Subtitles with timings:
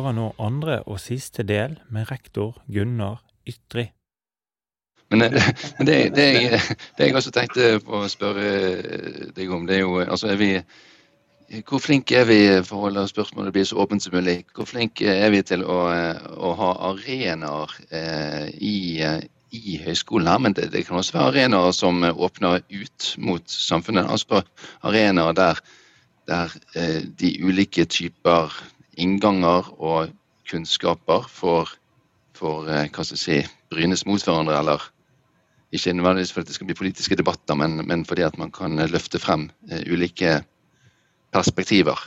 [0.00, 3.90] Hører nå andre og siste del med rektor Gunnar Ytri.
[5.10, 5.42] Men, det,
[5.78, 6.60] det, det, jeg,
[6.96, 10.50] det, jeg, også tenkte på å spørre deg om, det er jo altså er vi,
[11.66, 14.44] Hvor flinke er vi for å la spørsmålet bli så åpent som mulig?
[14.54, 15.80] Hvor flinke er vi til å,
[16.38, 19.02] å ha arenaer eh, i,
[19.50, 20.40] i høyskolen her?
[20.46, 24.06] Men det, det, kan også være arenaer som åpner ut mot samfunnet.
[24.06, 24.44] Altså
[24.86, 25.64] arenaer der,
[26.30, 28.54] der eh, de ulike typer
[28.96, 30.10] innganger og
[30.50, 31.74] kunnskaper får,
[32.38, 33.38] får eh, hva skal jeg si,
[33.70, 34.86] brynes mot hverandre, eller
[35.72, 39.20] ikke nødvendigvis fordi det skal bli politiske debatter, men, men fordi at man kan løfte
[39.22, 40.40] frem uh, ulike
[41.30, 42.00] perspektiver.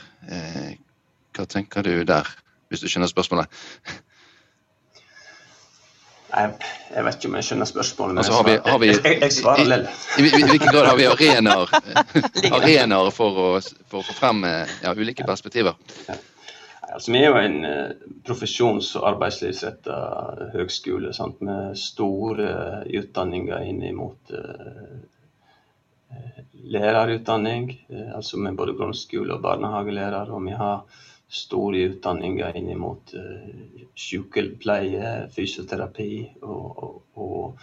[1.34, 2.28] Hva tenker du der,
[2.68, 3.48] hvis du skjønner spørsmålet?
[6.34, 6.50] Jeg,
[6.90, 8.90] jeg vet ikke om jeg skjønner spørsmålet, men altså, har vi, har vi,
[9.24, 11.74] jeg, svarer I, I, hvilken grad har vi arenaer,
[12.58, 13.48] arenaer for, å,
[13.88, 15.80] for å få frem ja, ulike perspektiver?
[16.08, 16.20] Ja.
[16.94, 19.96] Altså, vi er jo en uh, profesjons- og arbeidslivsretta
[20.52, 21.40] høgskole sant?
[21.42, 24.92] med store uh, utdanninger inn mot uh,
[26.74, 27.72] lærerutdanning,
[28.14, 30.30] altså med både grunnskole- og barnehagelærer.
[30.30, 30.84] Og vi har
[31.28, 33.10] store utdanninger inn mot
[33.98, 36.08] sykepleie, fysioterapi
[36.46, 36.78] og,
[37.18, 37.58] og,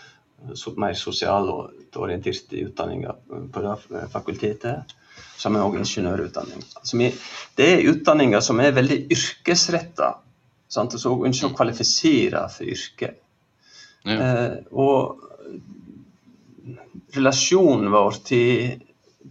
[0.52, 3.24] og mer sosialt orienterte utdanninger
[3.56, 4.94] på det fakultetet
[5.42, 6.62] som er også ingeniørutdanning.
[6.78, 7.10] Altså,
[7.58, 10.14] det er utdanninger som er veldig yrkesretta.
[10.72, 13.18] Og så ønsker å kvalifisere for yrket.
[14.08, 14.16] Ja.
[14.16, 15.20] Eh, og
[17.16, 18.80] relasjonen vår til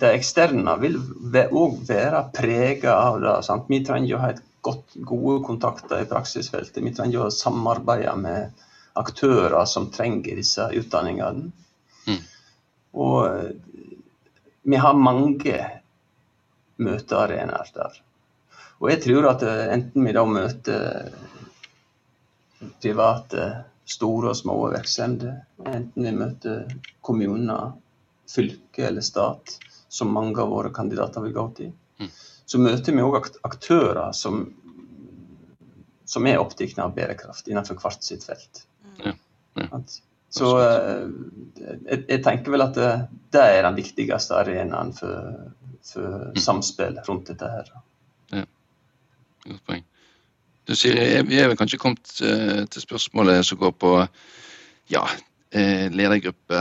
[0.01, 3.37] det eksterne vil òg være prega av det.
[3.47, 3.69] Sant?
[3.73, 4.31] Vi trenger å ha
[4.65, 6.83] godt, gode kontakter i praksisfeltet.
[6.85, 8.67] Vi trenger å samarbeide med
[9.01, 11.51] aktører som trenger disse utdanningene.
[12.07, 12.23] Mm.
[13.01, 13.17] Og
[14.71, 15.59] vi har mange
[16.81, 17.99] møtearenaer der.
[18.81, 21.11] Og jeg tror at eh, enten vi da møter
[22.81, 23.47] private,
[23.91, 26.75] store og små virksomheter, enten vi møter
[27.05, 27.75] kommuner,
[28.31, 29.57] fylke eller stat,
[29.91, 32.11] som mange av våre kandidater vil gå til, mm.
[32.47, 33.17] så møter vi òg
[33.49, 34.45] aktører som,
[36.07, 38.65] som er opptatt av bærekraft innenfor hvert sitt felt.
[39.03, 39.17] Ja.
[39.59, 39.83] Ja.
[40.31, 41.09] Så eh,
[41.59, 42.91] jeg, jeg, tenker vel at det,
[43.35, 45.51] det er den viktigste arenaen for,
[45.85, 46.41] for mm.
[46.41, 47.71] samspill rundt dette her.
[48.33, 48.45] Ja,
[49.47, 49.87] godt poeng.
[50.69, 53.95] Du sier, Vi er vel kanskje kommet uh, til spørsmålet som går på
[54.93, 56.61] ja, uh, ledergruppe,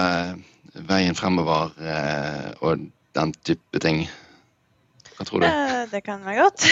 [0.90, 2.88] veien fremover uh, og
[3.18, 4.08] den type ting.
[5.18, 5.48] Hva tror du?
[5.92, 6.66] det kan være godt.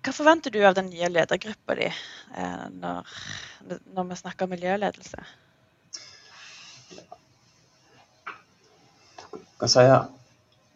[0.00, 3.08] hva forventer du av den nye ledergruppa di eh, når,
[3.92, 5.24] når, vi snakker miljøledelse?
[9.34, 9.84] Jeg kan si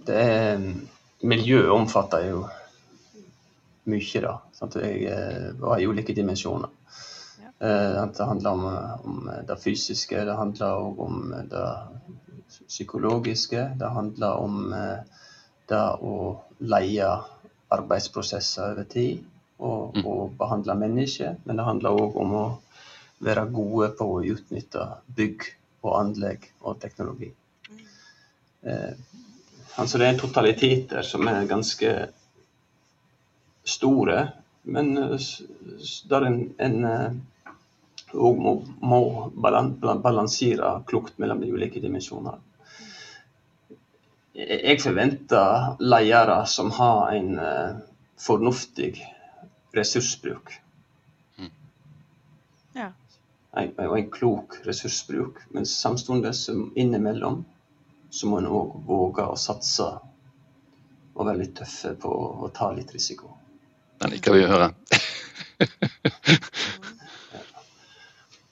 [0.05, 0.67] det er,
[1.25, 2.43] Miljøet omfatter jo
[3.89, 4.35] mye, da.
[4.53, 4.77] Sant?
[4.77, 6.69] Jeg, og i ulike dimensjoner.
[7.41, 7.53] Ja.
[7.65, 8.67] Eh, det handler om,
[9.09, 11.65] om, det fysiske, det handler òg om det
[12.67, 13.71] psykologiske.
[13.81, 15.25] Det handler om eh,
[15.73, 16.19] det å
[16.61, 17.09] leie
[17.75, 19.25] arbeidsprosesser over tid
[19.59, 20.05] og, mm.
[20.07, 21.39] og behandle mennesker.
[21.45, 22.45] Men det handler òg om å
[23.25, 24.87] være gode på å utnytte
[25.17, 25.49] bygg
[25.85, 27.31] og anlegg og teknologi.
[27.71, 27.83] Mm.
[28.71, 28.95] Eh,
[29.81, 31.93] altså det er totaliteter som er ganske
[33.65, 34.19] store,
[34.65, 35.29] men eh,
[36.11, 36.81] der en, en
[38.15, 39.01] òg eh, må, må
[39.37, 42.39] balansere klokt mellom de ulike dimensjonene
[44.35, 47.77] jeg forventer ledere som har en uh,
[48.19, 48.99] fornuftig
[49.75, 50.61] ressursbruk.
[51.39, 51.51] Mm.
[52.73, 52.93] Ja.
[53.57, 55.39] en, en klok ressursbruk.
[55.49, 56.35] Men samtidig
[56.75, 57.45] innimellom
[58.11, 59.87] så må en òg våge å satse
[61.15, 63.31] og være litt tøffe på å ta litt risiko.
[64.03, 64.69] Det liker vi å høre.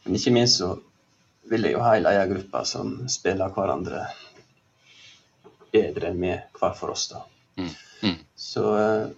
[0.05, 0.77] Men ikke minst så
[1.51, 4.07] vil jeg jo ha ei ledergruppe som spiller hverandre
[5.73, 7.09] bedre enn vi hver for oss.
[7.13, 7.25] da.
[7.57, 7.69] Mm.
[8.03, 8.19] Mm.
[8.37, 9.09] Så uh,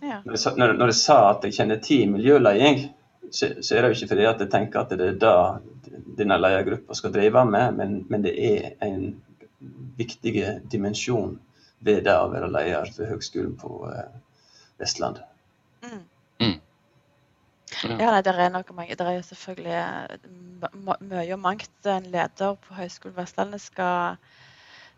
[0.00, 0.20] ja.
[0.24, 2.82] når, jeg, når, når, jeg, sa at jeg kjenner ti miljøleding,
[3.30, 5.36] så, så, er det jo ikke fordi at jeg tenker at det er det
[6.18, 9.14] denne ledergruppa skal drive med, men, men, det er en
[9.98, 10.34] viktig
[10.70, 11.38] dimensjon
[11.84, 14.04] ved det å være leder ved Høgskolen på uh,
[14.80, 15.26] Vestlandet.
[15.84, 16.02] Mm.
[17.84, 18.96] Ja, nei, det er nok mange.
[18.96, 24.16] Det er jo selvfølgelig eh, mye og mangt en leder på Høgskolen Vestlandet skal,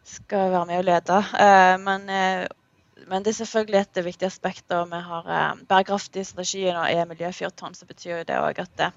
[0.06, 1.18] skal være med og lede.
[1.34, 2.46] Uh, men uh,
[3.06, 4.72] men det er selvfølgelig et viktig aspekt.
[4.72, 8.72] og Vi har eh, bærekraftig strategi og er miljøfyrtårn, så betyr jo det òg at
[8.78, 8.90] det,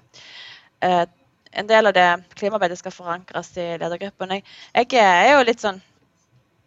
[0.82, 1.04] eh,
[1.52, 2.08] en del av det
[2.38, 4.30] klimaarbeidet skal forankres i ledergruppen.
[4.30, 5.80] Jeg, jeg er jo litt sånn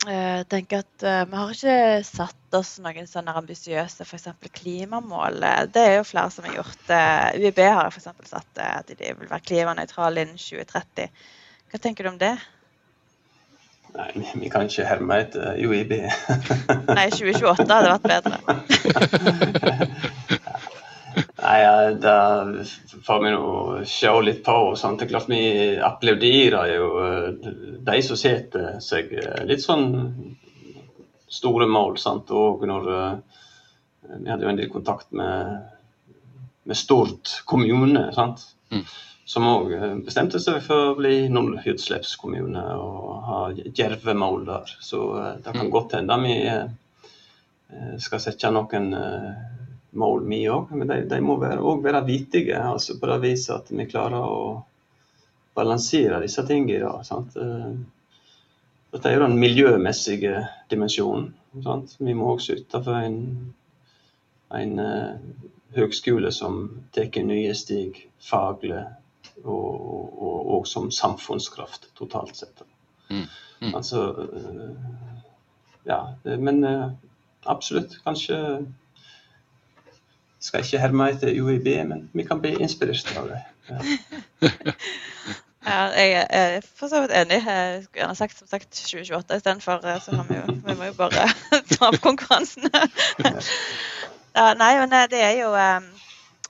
[0.03, 4.05] jeg eh, tenker at uh, Vi har ikke satt oss noen sånne ambisiøse
[4.53, 5.35] klimamål.
[5.73, 6.81] Det er jo flere som har gjort.
[6.87, 7.03] det.
[7.39, 8.07] UiB har f.eks.
[8.29, 11.07] satt at de vil være klimanøytrale innen 2030.
[11.71, 12.35] Hva tenker du om det?
[13.93, 14.11] Nei,
[14.41, 15.91] vi kan ikke herme etter UiB.
[16.89, 18.37] Nei, 2028 hadde vært bedre.
[21.43, 22.47] Nei, da
[23.03, 24.75] får vi nå se litt på.
[24.79, 24.99] Sant?
[24.99, 25.43] Det er klart Vi
[25.83, 27.49] applauderer jo eh,
[27.83, 29.89] de som setter seg eh, litt sånn
[31.27, 31.97] store mål.
[31.99, 32.31] Sant?
[32.31, 33.15] Og når eh,
[34.21, 35.65] Vi hadde jo en del kontakt med,
[36.63, 38.11] med Stord kommune.
[38.15, 38.47] sant?
[38.71, 38.85] Mm
[39.33, 39.69] som òg
[40.03, 44.73] bestemte seg for å bli nullutslippskommune og ha djerve mål der.
[44.83, 44.99] Så
[45.39, 45.69] det kan mm.
[45.71, 46.33] godt hende vi
[48.03, 48.91] skal sette noen
[49.99, 50.71] mål, vi òg.
[50.77, 54.23] Men de, de må òg være, være vitige, altså på det viset at vi klarer
[54.25, 54.43] å
[55.53, 56.95] balansere disse tingene.
[57.05, 57.37] Sant?
[58.93, 61.31] Dette er jo den miljømessige dimensjonen.
[61.65, 61.95] Sant?
[61.97, 63.17] Vi må også utenfor en,
[64.53, 66.59] en, uh, høgskole som
[66.93, 68.83] tar nye stig faglig
[69.43, 72.61] og, og, og som samfunnskraft totalt sett.
[73.09, 73.25] Mm.
[73.61, 73.73] Mm.
[73.73, 74.75] Altså uh,
[75.89, 76.91] Ja, men uh,
[77.49, 77.97] absolutt.
[78.05, 78.37] Kanskje
[80.43, 83.43] skal ikke herme etter UiB, men vi kan bli inspirert av det.
[85.63, 85.71] Ja.
[85.71, 87.37] ja, jeg er for så vidt enig.
[87.47, 90.89] Jeg skulle gjerne sagt som sagt 2028 istedenfor, eh, så har vi jo Vi må
[90.89, 91.29] jo bare
[91.71, 92.67] ta opp konkurransen.
[94.35, 95.87] ja, nei, men det er jo um,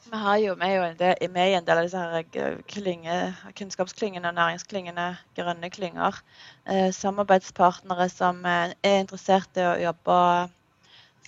[0.09, 2.57] vi, har jo, vi er jo del, med i en del av disse her eh,
[2.73, 3.19] klynge,
[3.57, 5.07] kunnskapsklyngene, næringsklyngene,
[5.37, 6.19] grønne klynger.
[6.69, 10.17] Uh, samarbeidspartnere som eh, er interessert i å jobbe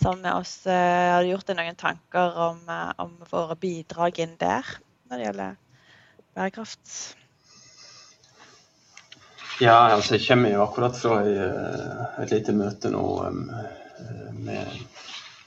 [0.01, 4.36] sammen vi også Eh, har gjort deg noen tanker om, eh, om, våre bidrag inn
[4.42, 4.65] der
[5.09, 5.56] når det gjelder
[6.36, 6.92] bærekraft?
[9.63, 13.06] Ja, altså jeg kommer jo akkurat fra et lite møte nå
[14.36, 14.68] med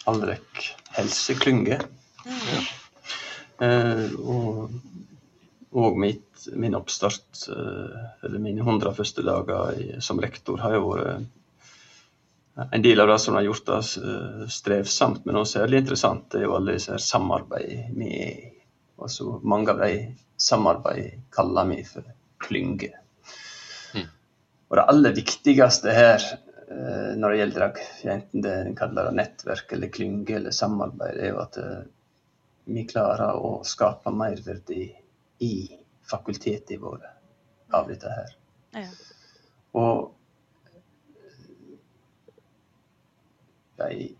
[0.09, 0.63] Alrek
[0.97, 1.77] helseklynge.
[2.25, 2.69] Mm.
[3.67, 4.71] Eh, og,
[5.75, 11.27] og mitt, min oppstart, eh, eller mine hundre første dager som rektor, har jo vært
[12.59, 16.47] en del av det som har gjort det eh, strevsomt, men også særlig interessant, er
[16.47, 18.55] jo alle disse samarbeid vi er i.
[18.99, 19.93] Altså, mange av de
[20.43, 22.07] samarbeid kaller vi for
[22.43, 22.91] klynge.
[23.95, 24.09] Mm.
[24.69, 26.25] Og det aller viktigste her
[26.69, 27.79] når det gjelder
[28.13, 31.57] enten det en kaller det nettverk eller klynge eller samarbeid, er jo at
[32.69, 34.91] vi klarer å skape merverdi
[35.47, 35.55] i
[36.11, 37.15] fakultetene våre
[37.73, 38.35] av dette her.
[38.77, 38.87] Ja.
[39.81, 40.18] Og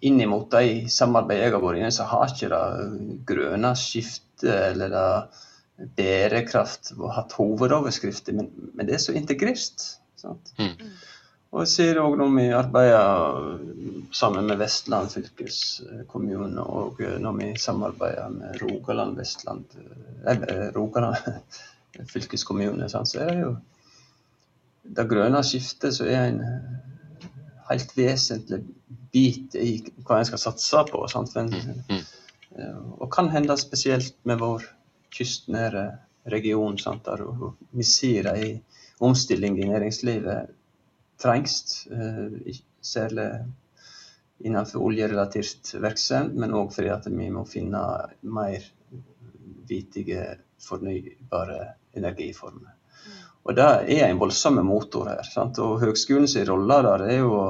[0.01, 5.91] innimot de samarbeidene jeg har vært inne, så har ikke det grønne skiftet eller det
[5.99, 9.85] bærekraft hatt hovedoverskrifter, men, men, det er så integrert.
[10.59, 10.75] Mm.
[11.49, 13.61] Og jeg ser òg når vi arbeider
[14.15, 19.79] sammen med Vestland fylkeskommune, og når vi samarbeider med Rogaland Vestland
[20.29, 21.17] eller Rogaland
[22.13, 23.55] fylkeskommune, så er det jo
[24.89, 26.43] det grønne skiftet som er en
[27.69, 28.63] helt vesentlig
[29.19, 29.71] bit i
[30.07, 31.05] hva en skal satse på.
[31.19, 32.03] En, mm, mm.
[32.59, 34.67] eh, og kan hende spesielt med vår
[35.15, 35.87] kystnære
[36.31, 37.25] region, sant, der
[37.71, 38.61] vi ser en
[39.01, 40.55] omstilling i næringslivet
[41.19, 43.29] trengs, eh, særlig
[44.39, 47.81] innenfor oljerelatert virksomhet, men òg fordi at vi må finne
[48.23, 48.67] mer
[49.69, 51.59] vitige, fornybare
[51.97, 52.75] energiformer.
[53.49, 55.23] Og Det er en voldsom motor her.
[55.25, 55.59] Sant?
[55.59, 57.47] Og Høgskolens rolle der er jo å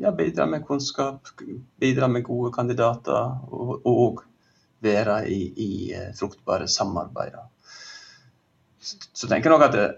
[0.00, 1.30] ja, bidra med kunnskap,
[1.80, 4.22] bidra med gode kandidater, og, og
[4.84, 5.70] være i, i
[6.18, 7.48] fruktbare samarbeider.
[8.78, 9.88] Så, så tenker jeg nok at det,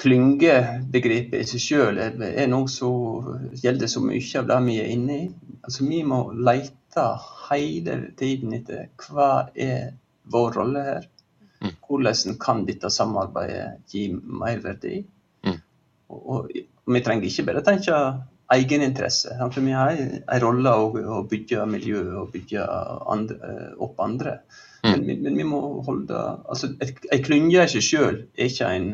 [0.00, 4.92] klyngebegrepet i seg sjøl er, er noe som gjelder så mye av det vi er
[4.92, 5.26] inne i.
[5.62, 7.06] Altså, vi må lete
[7.48, 9.94] hele tiden etter hva er
[10.32, 11.10] vår rolle her.
[11.62, 11.74] Mm.
[11.88, 15.00] Hvordan kan dette samarbeidet gi merverdi?
[15.46, 15.60] Mm.
[16.12, 18.00] Og, og, og, vi trenger ikke bare tenke
[18.52, 19.34] egeninteresse.
[19.52, 22.64] For vi har en rolle å bygge miljø og bygge
[23.10, 24.38] andre, opp andre.
[24.84, 24.92] Mm.
[24.92, 28.90] Men, men, vi må holde altså, Ei klynge i seg sjøl er ikke en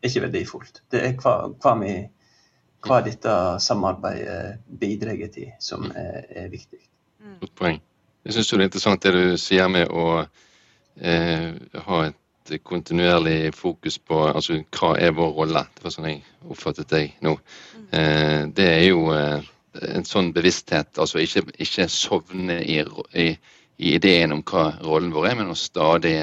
[0.00, 0.82] er ikke verdifullt.
[0.90, 1.94] Det er hva, hva, vi,
[2.86, 6.80] hva dette samarbeidet bidrar til, som er, er viktig.
[7.20, 7.36] Mm.
[7.44, 7.80] Godt poeng.
[8.24, 11.52] Jeg syns det er interessant det du sier med å eh,
[11.86, 12.16] ha et
[12.64, 15.64] kontinuerlig fokus på altså, hva er vår rolle.
[15.76, 16.20] Det var sånn jeg
[16.50, 17.36] oppfattet deg nå.
[17.36, 17.86] Mm.
[17.98, 19.48] Eh, det er jo eh,
[19.94, 22.80] en sånn bevissthet, altså ikke, ikke sovne i,
[23.14, 26.16] i, i, ideen om hva rollen vår er, men å stadig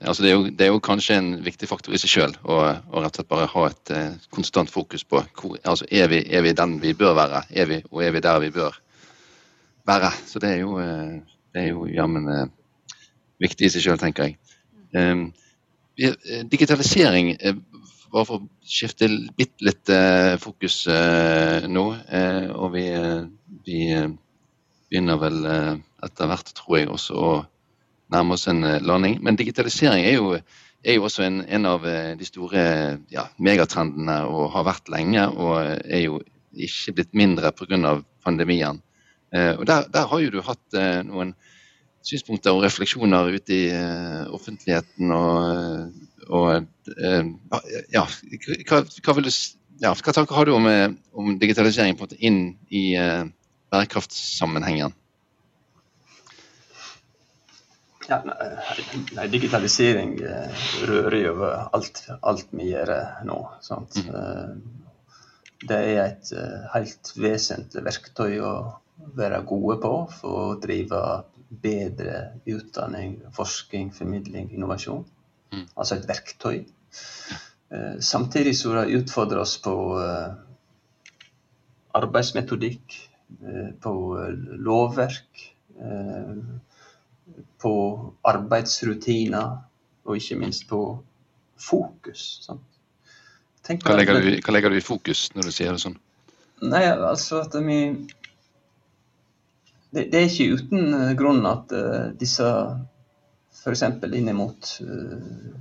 [0.00, 2.54] Altså det, er jo, det, er jo, kanskje en viktig faktor i seg sjøl å
[2.64, 6.40] rett og slett bare ha et eh, konstant fokus på hvor, altså er, vi, er
[6.46, 8.78] vi den vi bør være, er vi, og er vi der vi bør
[9.90, 10.08] være.
[10.24, 11.20] Så det er jo, eh,
[11.52, 12.46] det er jo jammen eh,
[13.44, 14.38] viktig i seg sjøl, tenker jeg.
[14.96, 15.30] Um,
[16.50, 17.58] digitalisering, eh,
[18.10, 19.06] bare for å skifte
[19.36, 21.84] bitte litt eh, fokus eh, nå,
[22.56, 22.86] og vi,
[23.66, 23.80] vi
[24.90, 25.40] begynner vel
[26.02, 27.32] etter hvert, tror jeg, også å
[28.10, 29.18] nærme oss en eh, landing.
[29.22, 30.34] Men digitalisering er jo,
[30.82, 32.64] er jo også en, en, av eh, de store
[33.12, 35.26] ja, megatrendene og har vært lenge.
[35.30, 36.20] Og er jo
[36.50, 37.98] ikke blitt mindre pga.
[38.24, 38.82] pandemien.
[39.32, 41.34] Eh, og der, der, har jo du hatt noen
[42.06, 43.64] synspunkter og refleksjoner ute i
[44.32, 45.12] offentligheten.
[45.12, 46.94] Og, og
[47.92, 49.30] ja, hva, hva, du,
[49.82, 50.70] ja, hva tanker har du om,
[51.12, 52.40] om digitalisering på en måte inn
[52.72, 52.84] i
[53.70, 54.96] bærekraftsammenhengen?
[58.10, 58.18] Ja,
[59.14, 62.90] nei, digitalisering eh, rører jo alt, alt, vi gjør
[63.28, 63.38] nå.
[63.62, 64.00] Sant?
[64.02, 64.08] Mm.
[64.18, 68.54] Eh, det er et eh, helt vesentlig verktøy å
[69.16, 71.00] være gode på for å drive
[71.62, 75.04] bedre utdanning, forskning, formidling, innovasjon.
[75.52, 75.66] Mm.
[75.74, 76.60] Altså et verktøy.
[78.02, 79.74] Samtidig så det utfordrer oss på
[81.98, 82.96] arbeidsmetodikk,
[83.82, 83.92] på
[84.66, 85.44] lovverk
[87.60, 87.74] på
[88.24, 89.56] arbeidsrutiner,
[90.04, 90.80] og ikke minst på
[91.60, 92.48] fokus.
[92.48, 95.98] Hva legger, du, hva legger, du, i fokus når du sier det sånn?
[96.64, 97.80] Nei, altså at vi
[99.90, 102.46] det, det, er ikke uten eh, grunn at uh, disse
[103.60, 103.82] f.eks.
[104.06, 105.56] inn mot uh,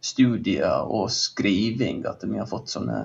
[0.00, 3.04] studier og skriving, at vi har fått sånne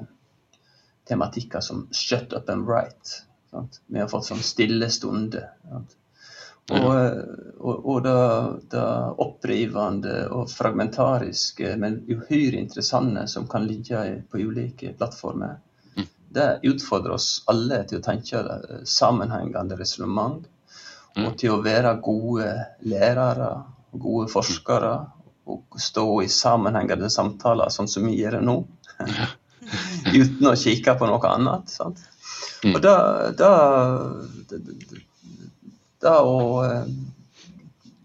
[1.05, 3.21] tematikker som 'shut up and write'.
[3.51, 3.81] Sant?
[3.88, 5.51] Vi har fått sånn stille stunder.
[5.69, 5.97] Sant?
[6.74, 6.95] Og,
[7.59, 8.13] og, og det,
[8.71, 8.85] det,
[9.21, 15.59] opprivende og fragmentariske, men uhyre interessante som kan ligge på ulike plattformer.
[16.36, 18.44] Det utfordrer oss alle til å tenke
[18.89, 20.44] sammenhengende resonnement.
[21.15, 21.27] Mm.
[21.30, 22.50] Og til å være gode
[22.84, 23.51] lærere,
[23.96, 24.94] gode forskere,
[25.46, 28.58] og stå i sammenhengende samtaler, sånn som vi gjør det nå.
[30.20, 31.72] Uten å kikke på noe annet.
[31.72, 32.01] Sant?
[32.65, 32.74] Mm.
[32.74, 32.96] Og da,
[33.38, 33.51] da
[36.65, 36.84] eh,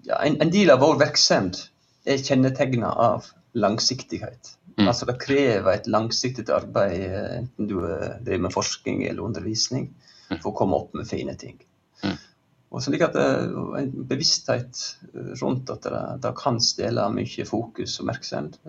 [0.07, 1.63] ja, en, en, del av vår virksomhet
[2.09, 4.55] er kjennetegna av langsiktighet.
[4.81, 4.89] Mm.
[4.89, 9.91] Altså Det krever et langsiktig arbeid, eh, enten du eh, driver med forskning eller undervisning,
[10.31, 10.39] mm.
[10.41, 11.59] for å komme opp med fine ting.
[12.05, 12.17] Mm.
[12.71, 14.79] Og slik at En bevissthet
[15.41, 18.61] rundt at det, det kan stjele mye fokus og oppmerksomhet.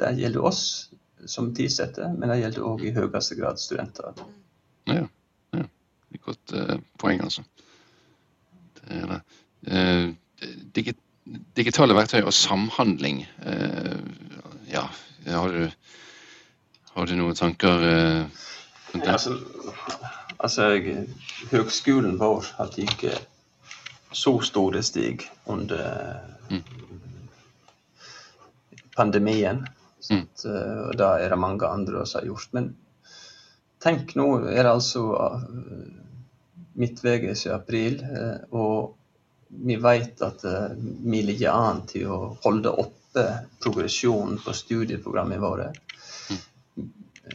[0.00, 0.64] Det gjelder oss
[1.30, 4.18] som ansatte, men det gjelder òg i høyeste grad studenter.
[4.90, 5.06] Ja
[6.24, 7.44] godt uh, poeng, altså.
[8.78, 9.20] Det er det.
[9.66, 10.94] Uh, digi
[11.56, 13.24] digitale verktøy og samhandling.
[13.44, 13.98] Uh,
[14.70, 14.86] ja,
[15.26, 15.66] har du,
[16.94, 19.12] har du noen tanker rundt det?
[19.12, 19.36] Altså,
[20.38, 21.06] altså jeg,
[21.52, 23.28] høgskolen vår har tatt
[24.12, 25.84] så store steg under
[26.50, 26.64] mm.
[28.96, 29.64] pandemien.
[30.10, 30.24] Mm.
[30.26, 32.48] og da er det mange andre som har gjort.
[32.56, 32.72] Men
[33.82, 35.04] tenk nå er det altså
[36.78, 38.00] midtveis i april.
[38.02, 38.96] Eh, og
[39.52, 40.68] vi vet at eh,
[41.04, 43.24] vi ligger an til å holde oppe
[43.62, 45.70] progresjonen på studieprogrammene våre.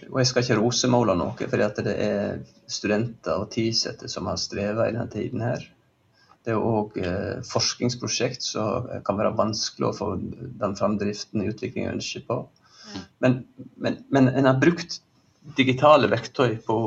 [0.10, 4.90] Og jeg skal ikke rosemåle noe, for det er studenter og ansatte som har strevet
[4.90, 5.64] i denne tiden her.
[6.44, 11.98] Det er òg eh, forskningsprosjekt som kan være vanskelig å få den framdriften i utviklingen
[11.98, 12.42] ønsker på.
[13.20, 13.42] Men,
[13.76, 15.02] men, men en har brukt
[15.56, 16.78] digitale verktøy på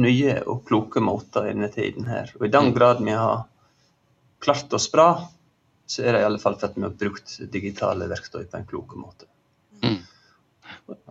[0.00, 2.32] nye og kloke måter i denne tiden her.
[2.40, 2.74] Og i den mm.
[2.76, 3.44] grad vi har
[4.44, 5.08] klart oss bra,
[5.86, 8.68] så er det i alle fall for at vi har brukt digitale verktøy på en
[8.68, 9.28] klok måte.
[9.84, 10.00] Mm.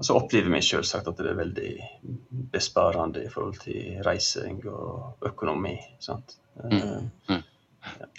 [0.02, 1.72] Så opplever vi selvsagt at det er veldig
[2.54, 5.78] besparende i forhold til reising og økonomi.
[6.02, 6.38] sant?
[6.62, 7.10] Mm.
[7.30, 7.40] Ja.
[8.02, 8.10] ja.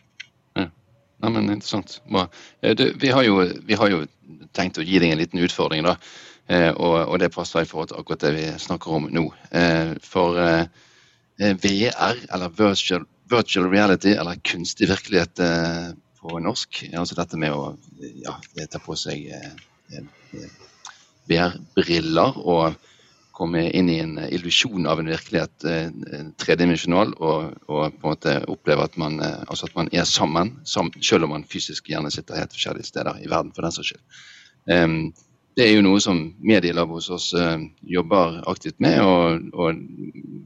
[1.25, 2.01] Nei, men Interessant.
[2.61, 4.05] Du, vi, har jo, vi, har jo,
[4.53, 5.97] tenkt å gi deg en liten utfordring, da.
[6.47, 9.25] Eh, og, og, det passer i forhold til akkurat det vi snakker om nå.
[9.57, 10.67] Eh, for eh,
[11.39, 15.93] VR, eller virtual, virtual, reality, eller kunstig virkelighet eh,
[16.25, 17.75] på norsk, altså dette med å
[18.25, 18.39] ja,
[18.73, 20.45] ta på seg eh,
[21.29, 22.79] VR-briller og
[23.35, 25.91] komme inn i en illusjon av en virkelighet eh,
[26.41, 30.55] tredimensjonal og, og, på en måte oppleve at man, eh, altså at man er sammen,
[30.65, 34.05] selv om man fysisk gjerne sitter helt forskjellige steder i verden, for den saks skyld.
[34.71, 34.99] Um,
[35.55, 37.29] det er jo noe som Medielab hos oss
[37.87, 39.77] jobber aktivt med, og, og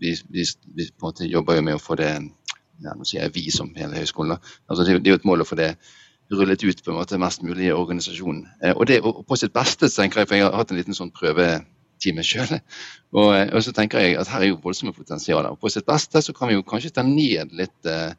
[0.03, 2.11] vi, vi, vi, på en måte jobber jo med å få det
[2.85, 4.39] ja, Nå sier jeg vi som hele høyskolen.
[4.69, 5.73] Altså, det, er jo et mål å få det
[6.31, 8.45] rullet ut på en måte mest mulig i organisasjonen.
[8.63, 10.97] Eh, og det og på sitt beste, tenker jeg, for jeg har hatt en liten
[10.97, 12.59] sånn prøvetime sjøl.
[13.17, 15.55] Og, eh, og, så tenker jeg at her er jo voldsomme potensialer.
[15.55, 18.11] Og på sitt beste så kan vi jo kanskje ta ned litt eh,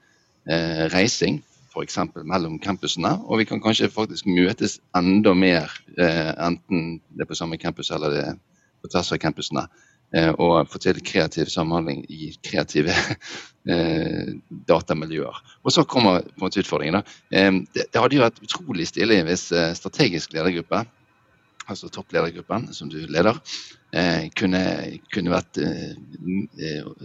[0.50, 1.38] eh reising,
[1.70, 2.00] f.eks.
[2.26, 3.12] mellom campusene.
[3.30, 7.92] Og vi kan kanskje faktisk møtes enda mer, eh, enten det er på samme campus
[7.94, 8.40] eller det er
[8.82, 9.68] på tvers av campusene.
[10.10, 12.94] Eh, og få til kreativ samhandling i kreative
[13.70, 14.32] eh,
[14.70, 15.42] datamiljøer.
[15.62, 17.04] Og så kommer på en måte utfordringen.
[17.30, 20.82] Eh, det, det, hadde jo vært utrolig stilig hvis strategisk ledergruppe,
[21.70, 23.38] altså toppledergruppen som du leder,
[24.38, 24.62] kunne,
[25.14, 25.58] kunne vært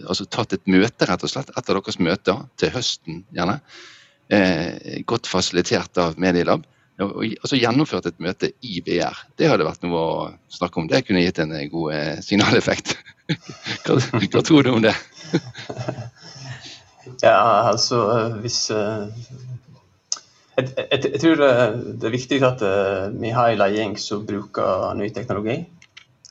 [0.04, 3.58] altså tatt et møte, rett og slett, etter deres møter til høsten gjerne.
[5.08, 6.64] godt fasilitert av Medielab
[7.02, 9.16] altså gjennomført et møte i VR.
[9.38, 10.88] Det hadde vært noe å snakke om.
[10.90, 12.94] Det kunne gitt en god eh, signaleffekt.
[13.86, 14.94] hva, hva, tror du om det?
[17.26, 17.34] ja,
[17.70, 18.00] altså
[18.44, 19.08] hvis eh,
[20.54, 22.62] jeg, jeg, jeg, tror det er viktig at
[23.16, 25.64] vi har en leding som bruker ny teknologi.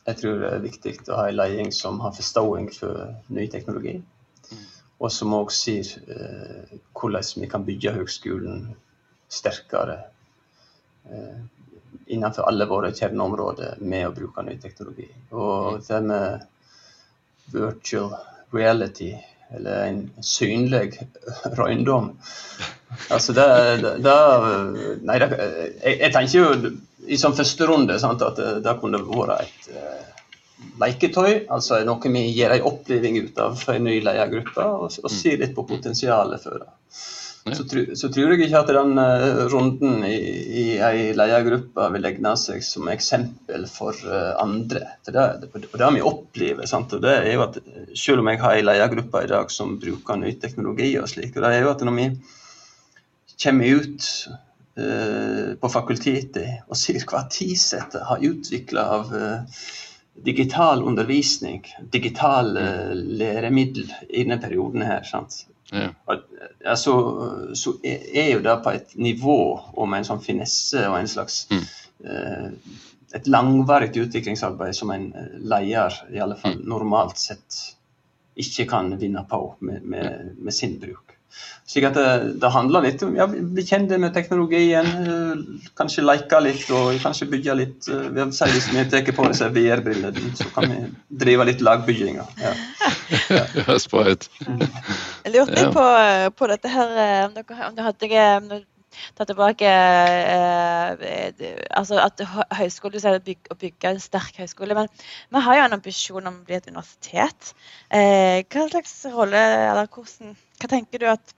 [0.03, 3.97] Jeg tror det er viktig å ha en leding som har forståing for ny teknologi.
[5.03, 8.67] Og som òg sier eh, hvordan vi kan bygge høgskolen
[9.33, 10.12] sterkere Eh,
[12.05, 15.07] innenfor alle våre kjerneområder med å bruke ny teknologi.
[15.31, 16.47] Og det med
[17.53, 18.15] virtual
[18.53, 19.13] reality,
[19.53, 20.97] eller en synlig
[21.59, 22.13] røyndom
[23.11, 23.45] Altså det,
[24.05, 24.15] det
[25.01, 25.27] Nei, det,
[25.83, 26.73] jeg, jeg, tenker jo
[27.09, 30.03] i sånn første runde sant, at det, kunne vært et uh,
[30.79, 31.31] leketøy.
[31.51, 35.41] Altså noe vi gir en oppleving ut av for en ny ledergruppe, og, og ser
[35.41, 36.69] litt på potensialet for det.
[37.43, 37.65] Så,
[37.99, 42.63] så, tror jeg ikke at den uh, runden i, i ei ledergruppe vil egne seg
[42.63, 44.85] som eksempel for uh, andre.
[45.03, 46.95] Det, det, og det vi opplever, sant?
[46.95, 47.59] og det er jo at
[47.99, 51.43] selv om jeg har ei ledergruppe i dag som bruker ny teknologi, og slik, og
[51.43, 52.07] det er jo at når vi
[53.43, 54.09] kommer ut
[54.79, 59.15] uh, på fakultetet og ser hva TISET har utvikla av
[60.23, 65.03] digital undervisning, digitale læremiddel i denne perioden her.
[65.03, 65.43] Sant?
[65.71, 65.89] Ja.
[66.65, 66.93] Altså,
[67.55, 69.37] så er jo det på et nivå
[69.73, 71.63] og med en sånn finesse og en slags mm.
[72.09, 72.49] eh,
[73.13, 76.67] Et langvarig utviklingsarbeid som en eh, leder i alle fall mm.
[76.69, 77.59] normalt sett
[78.35, 81.12] ikke kan vinne på med, med, med sin bruk.
[81.63, 82.07] Slik at det,
[82.43, 87.29] det, handler litt om ja, bli kjent med teknologien, eh, kanskje leke litt og kanskje
[87.31, 90.81] bygge litt Si Hvis vi tar på oss VR-brillene, så kan vi
[91.23, 92.19] drive litt lagbygging.
[92.19, 92.27] Ja.
[92.43, 92.53] Ja.
[93.69, 94.27] Høres bra ut.
[94.43, 95.87] Jeg lurte på,
[96.37, 96.93] på dette her
[97.29, 98.61] om dere, om dere hadde
[99.17, 100.93] tatt tilbake eh,
[101.73, 102.23] altså at
[102.57, 104.75] høyskole, bygge, å bygge en sterk høyskole.
[104.77, 104.89] Men
[105.33, 107.53] vi har jo en ambisjon om å bli et universitet.
[107.89, 111.35] Eh, hva slags rolle, eller hvordan, hva tenker du at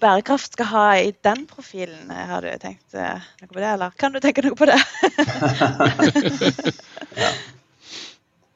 [0.00, 2.10] bærekraft skal ha i den profilen?
[2.10, 4.80] Har du tenkt eh, noe på det, eller kan du tenke noe på det?
[7.24, 7.32] ja.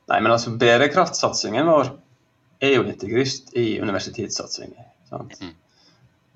[0.09, 1.93] Nei, men altså bærekraftsatsingen vår
[2.65, 4.87] er jo integrist i universitetssatsingen.
[5.11, 5.37] Sant?
[5.43, 5.53] Mm.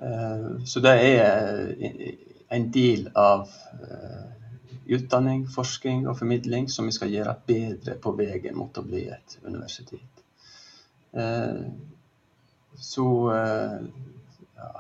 [0.03, 2.12] Eh, så det er
[2.52, 3.48] en del av
[3.82, 4.24] eh,
[4.92, 9.38] utdanning, forskning og formidling som vi skal gjøre bedre på veien mot å bli et
[9.46, 10.08] universitet.
[12.82, 13.06] Så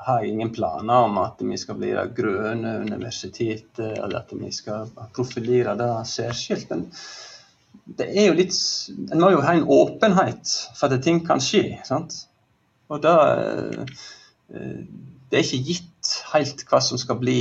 [0.06, 4.50] har jeg ingen planer om at vi skal bli det grønne universitetet, eller at vi
[4.54, 6.70] skal profilere det særskilt.
[6.70, 6.86] Men
[7.98, 8.56] det er jo litt
[9.12, 11.80] En må jo ha en åpenhet for at ting kan skje.
[11.88, 12.26] sant?
[12.92, 13.16] Og da
[14.52, 17.38] det er ikke gitt helt hva som skal bli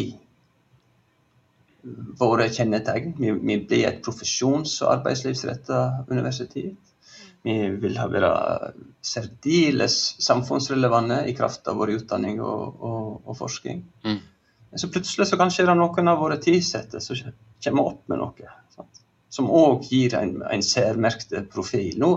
[2.20, 3.16] våre kjennetegn.
[3.18, 6.78] Vi, vi blir et profesjons- og arbeidslivsretta universitet.
[7.42, 8.32] Vi vil ha være
[9.02, 13.82] særdeles samfunnsrelevante i kraft av vår utdanning og, og, og forskning.
[14.06, 14.20] Mm.
[14.78, 17.34] Så plutselig så kanskje er det noen av våre tilsatte som
[17.66, 18.54] kommer opp med noe.
[18.76, 19.02] Sant?
[19.32, 21.98] Som òg gir en, en særmerkt profil.
[22.00, 22.14] Nå,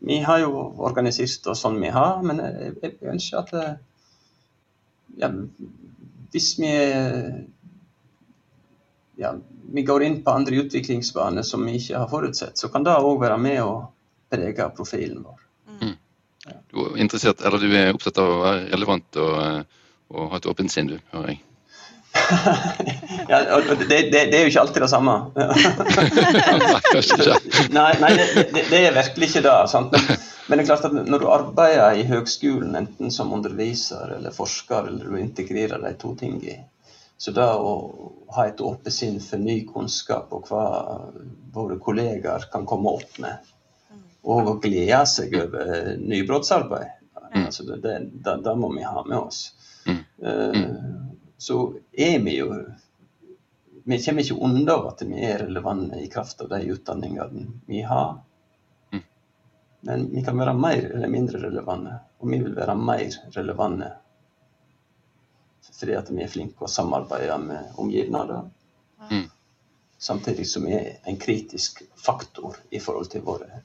[0.00, 3.74] Vi har jo organisert oss sånn vi har, men jeg, jeg ønsker at eh,
[5.16, 5.32] ja,
[6.30, 6.74] hvis vi
[9.20, 9.34] ja,
[9.72, 13.20] vi går inn på andre utviklingsbaner som vi ikke har forutsett, så kan det òg
[13.20, 13.74] være med å
[14.30, 15.36] prege profilen vår.
[16.70, 19.76] Du er, eller du er opptatt av å være relevant og,
[20.14, 21.42] og ha et åpent sinn, du, hører jeg.
[23.30, 23.98] ja, og det, det,
[24.32, 25.12] det, er jo ikke alltid det samme.
[27.76, 28.24] nei, nei, det,
[28.56, 29.58] det, er virkelig ikke det.
[29.70, 29.94] Sant?
[30.50, 34.90] Men, det er klart at når du arbeider i høgskolen, enten som underviser eller forsker,
[34.90, 36.66] eller du integrerer de to tingene,
[37.20, 37.72] så det å
[38.34, 40.64] ha et åpent sinn for ny kunnskap og hva
[41.54, 43.52] våre kollegaer kan komme opp med,
[44.24, 46.96] og å glede seg over nybrottsarbeid,
[47.34, 47.46] Mm.
[47.46, 49.54] altså det, det, det, det må vi ha med oss.
[49.86, 49.98] Mm.
[50.26, 50.66] Uh,
[51.38, 52.64] så er vi jo
[53.84, 58.18] Vi kommer ikke unna at vi er relevante i kraft av de utdanningene vi har.
[59.88, 63.90] Men vi kan være mer eller mindre relevante, og vi vil være mer relevante
[65.80, 68.40] fordi at vi er flinke å samarbeide med omgivningene.
[69.08, 69.28] Mm.
[69.96, 73.62] Samtidig som vi er en kritisk faktor i forhold til våre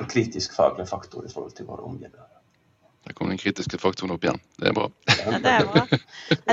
[0.00, 2.28] en kritisk faglig faktor i forhold til våre omgivere.
[3.04, 4.38] Der kom den kritiske faktoren opp igjen.
[4.58, 4.88] Det er bra.
[5.10, 5.82] Ja, det er bra.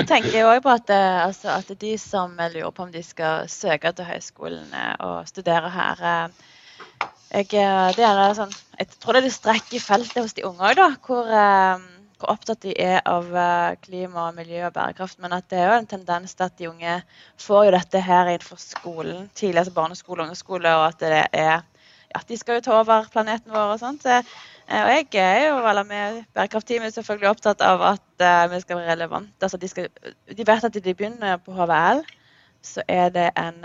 [0.00, 3.46] Jeg tenker òg på at, det altså, at de som lurer på om de skal
[3.50, 6.48] søke til høyskolen eh, og studere her eh,
[7.30, 10.72] jeg, det er sånn, jeg tror det er det strekk i feltet hos de unge
[10.72, 10.82] òg.
[11.06, 13.30] Hvor, hvor, opptatt de er av
[13.80, 15.20] klima, miljø og bærekraft.
[15.22, 16.98] Men at det er jo en tendens til at de unge
[17.40, 21.62] får jo dette her innenfor skolen, tidlig, altså barneskole og ungdomsskole, og at det er
[22.14, 24.06] at de skal jo ta over planeten vår og sånt.
[24.06, 29.34] Og jeg er jo eller med bærekraftteamet selvfølgelig opptatt av at vi skal være relevante.
[29.42, 29.68] Altså de,
[30.36, 32.02] de, vet at de begynner på HVL,
[32.62, 33.64] så er det en,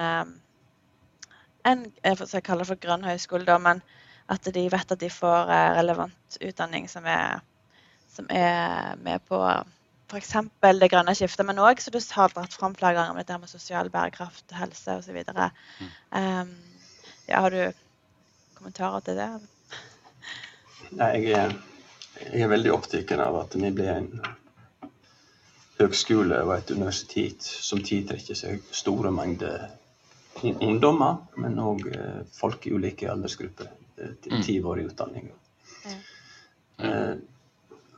[1.65, 3.81] en jeg kaller det for grønn høyskole, da, men
[4.31, 7.41] at de vet at de får uh, relevant utdanning som er,
[8.13, 9.39] som er med på
[10.09, 10.33] f.eks.
[10.61, 13.49] det grønne skiftet, men òg som du har dratt fram flere ganger med dette med
[13.49, 15.17] sosial bærekraft, helse osv.
[15.25, 15.91] Mm.
[16.11, 16.55] Um,
[17.27, 17.61] ja, har du
[18.57, 19.29] kommentarer til det?
[20.95, 21.55] Jeg er,
[22.31, 24.11] jeg er veldig opptatt av at vi blir en
[25.79, 29.65] høgskole og et universitet som tiltrekker seg store mengder
[30.53, 31.87] ungdommer, men òg
[32.35, 35.33] folk i ulike aldersgrupper til, våre utdanninger.
[35.85, 35.97] Ja.
[36.85, 37.15] Eh,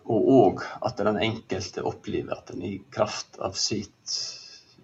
[0.08, 4.14] og òg at den enkelte opplever at en i kraft av sitt,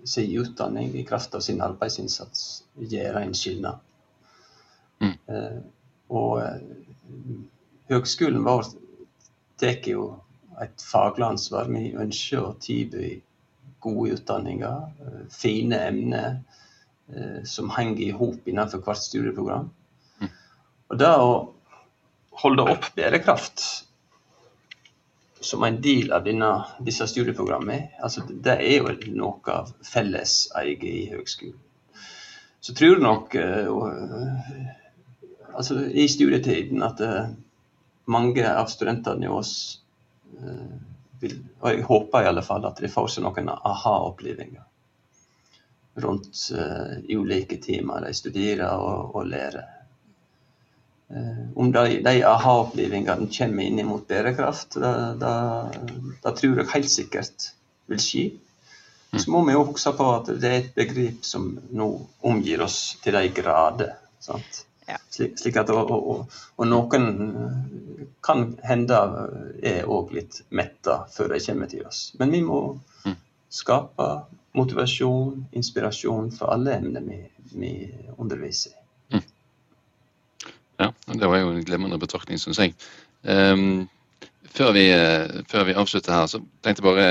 [0.04, 3.80] sin utdanning, i kraft av sin arbeidsinnsats, gjør en skilnad.
[5.00, 5.16] Mm.
[5.28, 5.62] Eh,
[6.14, 6.42] og
[7.92, 8.68] høgskolen vår
[9.62, 10.10] tar jo
[10.62, 11.72] et faglig ansvar.
[11.72, 13.16] Vi ønsker å tilby
[13.84, 14.84] gode utdanninger,
[15.32, 16.36] fine emner
[17.46, 19.68] som henger i hop innenfor hvert studieprogram.
[20.22, 20.30] Mm.
[20.90, 21.34] Og det å
[22.44, 23.66] holde opp bærekraft
[25.44, 31.10] som en del av denne, disse studieprogrammene, altså det er jo noe av felleseie i
[31.12, 31.60] høgskolen.
[32.64, 33.36] Så tror du nok
[35.52, 37.04] altså i studietiden at
[38.08, 39.82] mange av studentene i oss
[41.20, 44.64] vil, og jeg håper i alle fall at de får seg noen aha-opplevelser
[45.96, 49.66] rundt uh, ulike timer de studerer og, og lærer.
[51.14, 57.52] Uh, om de, de aha-opplevelsene kommer inn mot bærekraft, da tror jeg helt sikkert
[57.92, 58.26] vil skje.
[59.14, 61.88] Så må vi jo huske på at det er et begrep som nå
[62.26, 63.92] omgir oss til de grader.
[64.24, 64.64] sant?
[64.88, 64.98] Ja.
[65.14, 67.06] Slik, slik, at, og, og, og, noen
[68.26, 68.98] kan hende
[69.64, 72.08] er òg litt metta før de kommer til oss.
[72.20, 72.64] Men vi må
[73.06, 73.16] Mm.
[73.52, 74.06] skape
[74.54, 77.20] motivasjon, inspirasjon for alle emner vi,
[77.58, 77.74] vi
[78.18, 79.22] underviser i.
[80.82, 82.74] Ja, det var jo en glimrende betraktning, syns jeg.
[83.24, 83.86] Um,
[84.54, 84.86] før, vi,
[85.50, 87.06] før vi avslutter her, så tenkte jeg bare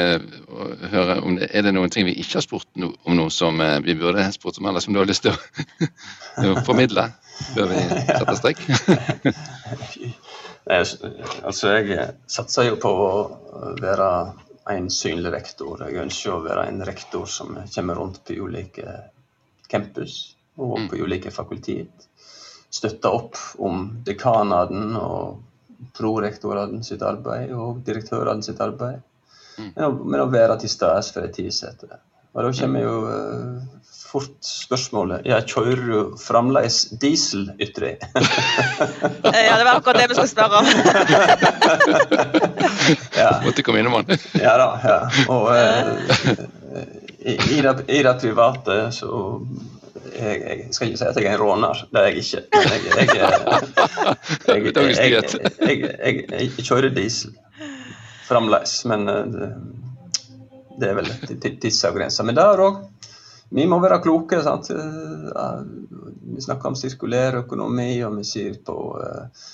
[0.50, 3.28] å høre om det er det noen ting vi ikke har spurt no, om nå,
[3.35, 5.88] som eh, vi burde ha spurt om, eller som du har lyst til å,
[6.52, 7.09] å formidle
[7.55, 8.62] før vi setter strek?
[10.78, 13.12] altså, jeg satser jo på å
[13.81, 14.11] være
[14.70, 15.83] en synlig rektor.
[15.87, 18.96] Jeg ønsker å være en rektor som kommer rundt på ulike
[19.70, 22.09] campus og på ulike fakultet.
[22.72, 29.03] Støtter opp om dekanene og prorektorene sitt arbeid og direktørene sitt arbeid.
[29.59, 31.98] Men å, men å være til stede for de ansatte.
[32.33, 33.61] Og da kommer jo uh,
[34.12, 37.95] fort spørsmålet ja, kjører du fremdeles diesel, Ytri?
[39.25, 40.66] ja, det var akkurat det vi skulle spørre om.
[43.23, 43.31] ja.
[43.45, 44.18] Måtte komme innom den.
[44.40, 44.68] ja da.
[44.85, 44.99] ja.
[45.33, 45.57] Og uh,
[47.21, 49.09] i, i, det, i, det, private så
[50.12, 52.40] jeg, jeg, skal ikke si at jeg er en råner, det er jeg ikke.
[52.57, 52.64] Men
[55.68, 57.31] jeg, jeg, jeg kjører diesel
[58.29, 58.85] fremdeles.
[58.88, 59.14] Men uh,
[60.80, 61.11] det er vel
[61.42, 62.24] tidsavgrensa.
[62.26, 62.80] Men der òg
[63.52, 64.38] vi må være kloke.
[64.40, 64.70] sant?
[64.72, 69.50] Vi snakker om sirkulær økonomi, og vi ser på uh,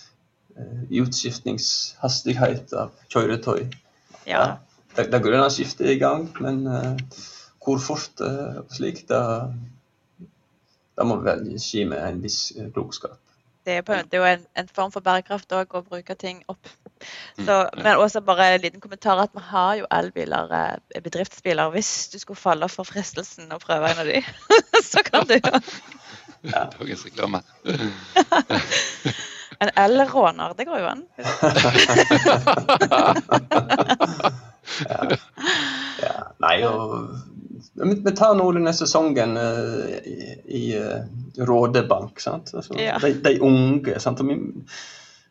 [1.03, 3.65] utskiftningshastighet av kjøretøy.
[4.31, 4.45] Ja.
[4.95, 6.63] Det, det grønne skiftet er i gang, men
[7.65, 9.51] hvor fort uh, slik, da,
[10.95, 13.19] da må vi vel skje med en viss klokskap.
[13.67, 16.71] Det er, på, det jo en, en form for bærekraft òg, å bruke ting opp.
[17.37, 21.71] Så, men også bare en liten kommentar at vi har jo elbiler, eh, bedriftsbiler.
[21.75, 24.23] Hvis du skulle falle for fristelsen å prøve en av de,
[24.91, 25.55] så kan du jo
[26.79, 27.43] Dagens reklame.
[29.63, 31.03] en elråner, det går jo an.
[34.87, 35.03] ja.
[36.03, 36.15] ja.
[36.39, 37.11] Nei, og
[37.75, 41.03] vi tar nå denne sesongen uh, i, i uh,
[41.39, 42.21] Rådebank.
[42.21, 42.55] sant?
[42.55, 42.99] Altså, ja.
[43.03, 43.99] de, de, unge.
[44.03, 44.23] sant?
[44.23, 44.39] Og vi,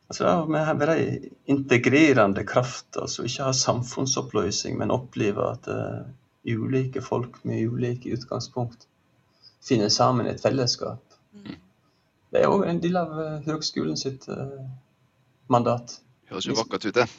[0.07, 6.05] Altså, har vært ei integrerende kraft, altså ikke ha samfunnsoppløsning, men oppleve at uh,
[6.47, 8.87] ulike folk med ulike utgangspunkt
[9.67, 11.03] finner sammen i et fellesskap.
[11.35, 11.57] Mm.
[12.31, 14.61] Det er òg en del av uh, høgskolen sitt uh,
[15.51, 15.99] mandat.
[16.31, 17.09] Høres jo vakkert ut, det.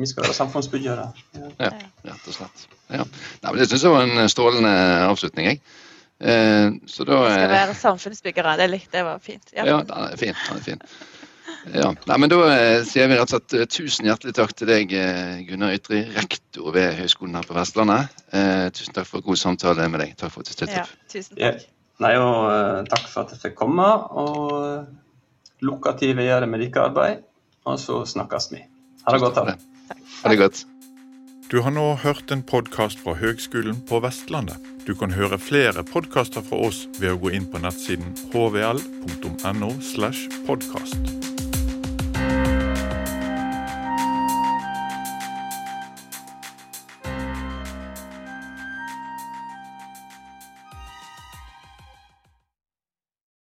[0.00, 1.06] Vi skal være samfunnsbyggere.
[1.36, 1.48] Ja.
[1.60, 1.70] ja,
[2.08, 2.66] rett og slett.
[2.88, 3.04] Ja.
[3.04, 4.74] Nei, men det syns jeg var en strålende
[5.06, 5.50] avslutning.
[5.52, 5.62] jeg.
[6.22, 9.52] Eh, så da, Vi skal være samfunnsbyggere, det likte jeg var fint.
[9.56, 10.36] Ja, ja den er fin.
[10.48, 10.84] Den er fin.
[11.72, 14.70] Ja, Nei, men Da eh, sier vi rett og slett eh, tusen hjertelig takk til
[14.70, 18.24] deg, eh, Gunnar Ytri, rektor ved Høgskolen her på Vestlandet.
[18.34, 20.16] Eh, tusen takk for god samtale med deg.
[20.18, 20.82] Takk for at du støtter.
[20.82, 20.96] opp.
[20.96, 21.62] Ja, tusen takk.
[21.62, 21.78] Ja.
[22.02, 23.86] Nei, og uh, Takk for at jeg fikk komme.
[24.18, 27.22] og Lykke til videre med like arbeid.
[27.70, 28.64] Og så snakkes vi.
[29.06, 29.38] Ha det godt.
[29.46, 30.64] Ha det godt.
[31.52, 34.56] Du har nå hørt en podkast fra Høgskolen på Vestlandet.
[34.86, 39.70] Du kan høre flere podkaster fra oss ved å gå inn på nettsiden hvl.no.
[39.92, 41.31] slash podkast.